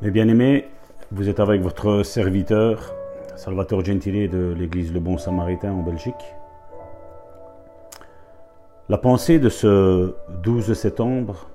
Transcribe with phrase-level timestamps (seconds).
[0.00, 0.68] Mes bien-aimés,
[1.10, 2.94] vous êtes avec votre serviteur,
[3.34, 6.14] Salvatore Gentile de l'église Le Bon Samaritain en Belgique.
[8.88, 10.14] La pensée de ce
[10.44, 11.50] 12 septembre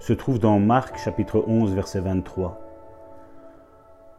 [0.00, 2.60] se trouve dans Marc chapitre 11 verset 23.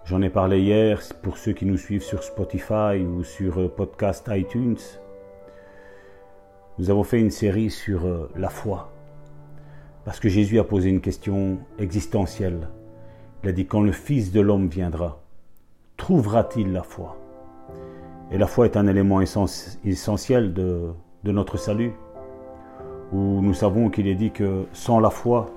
[0.05, 4.79] J'en ai parlé hier pour ceux qui nous suivent sur Spotify ou sur podcast iTunes.
[6.79, 8.91] Nous avons fait une série sur euh, la foi.
[10.05, 12.67] Parce que Jésus a posé une question existentielle.
[13.41, 15.21] Il a dit, quand le Fils de l'homme viendra,
[15.95, 17.17] trouvera-t-il la foi?
[18.31, 21.93] Et la foi est un élément essentiel de, notre salut,
[23.13, 25.47] où nous savons qu'il est dit que sans la foi,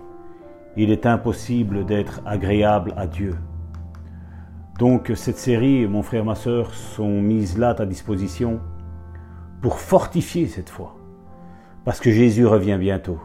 [0.77, 3.37] il est impossible d'être agréable à Dieu.
[4.79, 8.61] Donc cette série, mon frère, ma soeur, sont mises là à ta disposition
[9.61, 10.97] pour fortifier cette foi.
[11.85, 13.19] Parce que Jésus revient bientôt.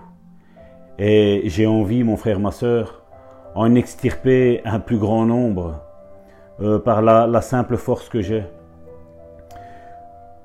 [0.97, 3.06] Et j'ai envie, mon frère, ma soeur,
[3.55, 5.81] en extirper un plus grand nombre
[6.61, 8.43] euh, par la, simple force que j'ai.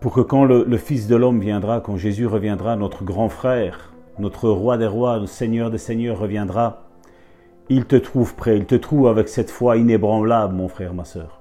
[0.01, 3.93] Pour que quand le, le Fils de l'homme viendra, quand Jésus reviendra, notre grand frère,
[4.19, 6.83] notre roi des rois, le Seigneur des seigneurs reviendra,
[7.69, 11.41] il te trouve prêt, il te trouve avec cette foi inébranlable, mon frère, ma soeur.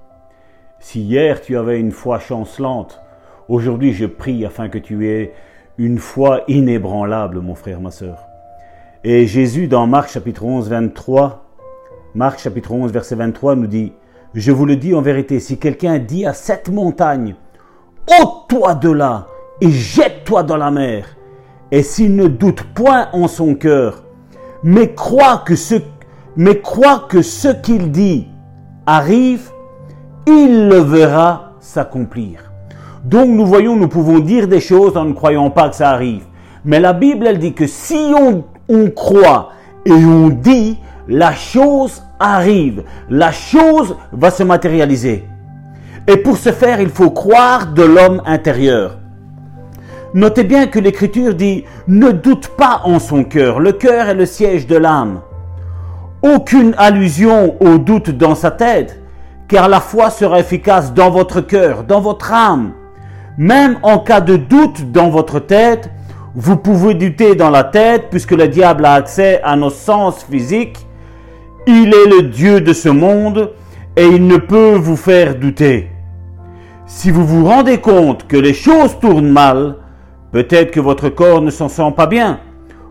[0.78, 3.00] Si hier tu avais une foi chancelante,
[3.48, 5.32] aujourd'hui je prie afin que tu aies
[5.78, 8.26] une foi inébranlable, mon frère, ma soeur.
[9.04, 11.41] Et Jésus, dans Marc chapitre 11, 23,
[12.14, 13.94] Marc chapitre 11 verset 23 nous dit,
[14.34, 17.36] Je vous le dis en vérité, si quelqu'un dit à cette montagne,
[18.20, 19.28] ôte-toi de là
[19.62, 21.06] et jette-toi dans la mer,
[21.70, 24.04] et s'il ne doute point en son cœur,
[24.62, 25.76] mais croit que ce,
[26.36, 28.28] mais croit que ce qu'il dit
[28.84, 29.50] arrive,
[30.26, 32.52] il le verra s'accomplir.
[33.04, 36.26] Donc nous voyons, nous pouvons dire des choses en ne croyant pas que ça arrive.
[36.66, 39.48] Mais la Bible, elle dit que si on, on croit
[39.86, 45.24] et on dit, la chose arrive, la chose va se matérialiser.
[46.06, 48.98] Et pour ce faire, il faut croire de l'homme intérieur.
[50.14, 53.60] Notez bien que l'Écriture dit ne doute pas en son cœur.
[53.60, 55.20] Le cœur est le siège de l'âme.
[56.22, 59.00] Aucune allusion au doute dans sa tête,
[59.48, 62.72] car la foi sera efficace dans votre cœur, dans votre âme.
[63.38, 65.90] Même en cas de doute dans votre tête,
[66.34, 70.86] vous pouvez douter dans la tête, puisque le diable a accès à nos sens physiques
[71.66, 73.52] il est le Dieu de ce monde
[73.96, 75.90] et il ne peut vous faire douter.
[76.86, 79.76] Si vous vous rendez compte que les choses tournent mal,
[80.32, 82.40] peut-être que votre corps ne s'en sent pas bien.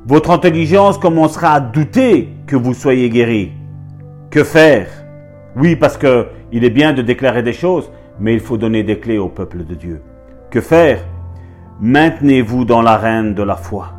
[0.07, 3.51] Votre intelligence commencera à douter que vous soyez guéri.
[4.29, 4.87] Que faire?
[5.55, 8.99] Oui, parce que il est bien de déclarer des choses, mais il faut donner des
[8.99, 10.01] clés au peuple de Dieu.
[10.49, 10.99] Que faire?
[11.81, 13.93] Maintenez-vous dans l'arène de la foi.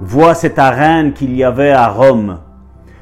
[0.00, 2.38] Vois cette arène qu'il y avait à Rome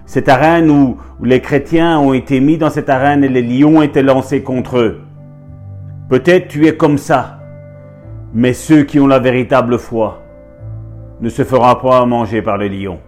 [0.07, 4.03] cette arène où, les chrétiens ont été mis dans cette arène et les lions étaient
[4.03, 5.01] lancés contre eux.
[6.09, 7.39] Peut-être tu es comme ça,
[8.35, 10.23] mais ceux qui ont la véritable foi
[11.21, 12.99] ne se feront pas manger par les lions.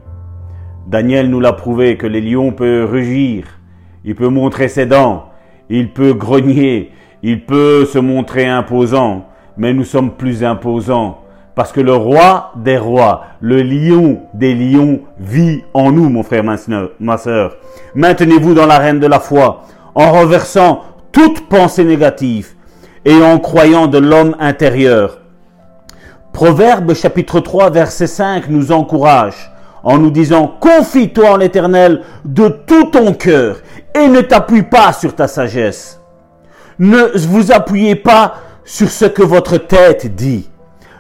[0.87, 3.47] Daniel nous l'a prouvé que les lions peuvent rugir,
[4.05, 5.31] il peut montrer ses dents,
[5.69, 11.24] il peut grogner, il peut se montrer imposant, mais nous sommes plus imposants
[11.55, 16.43] parce que le roi des rois, le lion des lions vit en nous, mon frère,
[16.45, 17.57] ma soeur.
[17.95, 19.63] Maintenez-vous dans l'arène de la foi,
[19.95, 20.83] en renversant
[21.13, 22.55] toute pensée négative
[23.05, 25.21] et en croyant de l'homme intérieur.
[26.33, 29.53] Proverbe chapitre 3 verset 5 nous encourage
[29.85, 33.59] en nous disant confie-toi en l'éternel de tout ton cœur
[33.95, 36.01] et ne t'appuie pas sur ta sagesse.
[36.81, 38.35] Ne vous appuyez pas
[38.65, 40.51] sur ce que votre tête dit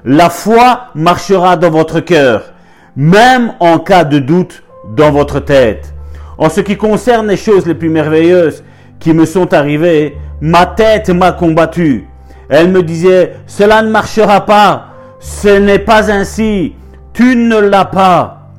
[0.04, 2.52] la foi marchera dans votre cœur,
[2.94, 4.62] même en cas de doute
[4.94, 5.94] dans votre tête.
[6.36, 8.62] En ce qui concerne les choses les plus merveilleuses
[9.00, 12.06] qui me sont arrivées, ma tête m'a combattu.
[12.50, 14.88] Elle me disait, cela ne marchera pas,
[15.20, 16.74] ce n'est pas ainsi,
[17.14, 18.50] tu ne l'as pas.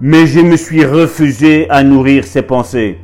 [0.00, 2.98] Mais je me suis refusé à nourrir ces pensées.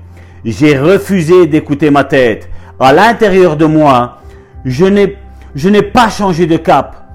[0.45, 2.49] J'ai refusé d'écouter ma tête.
[2.81, 4.19] À l'intérieur de moi,
[4.65, 5.17] je n'ai,
[5.55, 7.06] je n'ai pas changé de cap.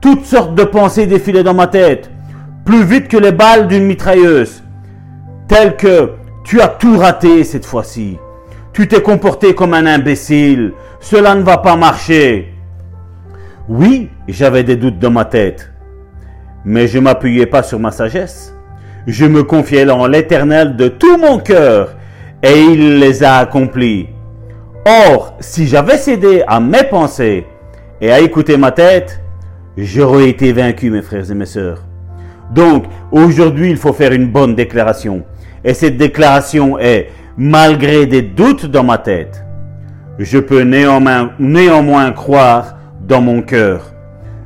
[0.00, 2.10] Toutes sortes de pensées défilaient dans ma tête,
[2.64, 4.62] plus vite que les balles d'une mitrailleuse.
[5.46, 6.12] Telles que
[6.42, 8.18] tu as tout raté cette fois-ci.
[8.72, 10.72] Tu t'es comporté comme un imbécile.
[11.00, 12.54] Cela ne va pas marcher.
[13.68, 15.70] Oui, j'avais des doutes dans ma tête.
[16.64, 18.54] Mais je m'appuyais pas sur ma sagesse.
[19.06, 21.96] Je me confiais en l'éternel de tout mon cœur
[22.42, 24.08] et il les a accomplis.
[24.86, 27.46] Or, si j'avais cédé à mes pensées
[28.00, 29.20] et à écouter ma tête,
[29.76, 31.84] j'aurais été vaincu, mes frères et mes sœurs.
[32.52, 35.24] Donc, aujourd'hui, il faut faire une bonne déclaration.
[35.64, 39.44] Et cette déclaration est, malgré des doutes dans ma tête,
[40.18, 42.76] je peux néanmoins, croire
[43.06, 43.92] dans mon cœur.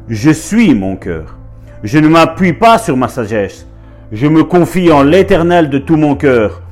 [0.08, 1.38] Je suis mon cœur.
[1.82, 3.66] Je ne m'appuie pas sur ma sagesse.
[4.12, 6.62] Je me confie en l'Éternel de tout mon cœur,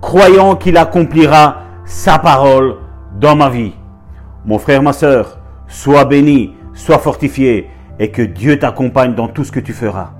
[0.00, 2.76] croyant qu'il accomplira sa parole
[3.20, 3.74] dans ma vie.
[4.44, 5.38] Mon frère, ma sœur,
[5.68, 7.68] sois béni, sois fortifié,
[7.98, 10.15] et que Dieu t'accompagne dans tout ce que tu feras.